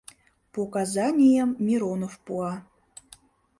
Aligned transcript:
Показанийым 0.53 1.51
Миронов 1.65 2.13
пуа. 2.25 2.53